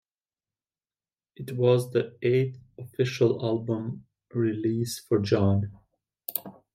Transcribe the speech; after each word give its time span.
It 1.35 1.55
was 1.55 1.91
the 1.91 2.17
eighth 2.23 2.57
official 2.79 3.39
album 3.45 4.07
release 4.33 4.97
for 4.97 5.19
John. 5.19 5.77